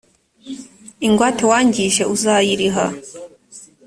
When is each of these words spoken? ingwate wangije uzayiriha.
ingwate 1.07 1.43
wangije 1.51 2.03
uzayiriha. 2.13 2.85